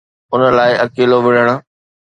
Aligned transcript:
ان 0.33 0.41
لاءِ 0.57 0.71
اڪيلو 0.83 1.17
وڙهڻ 1.25 1.49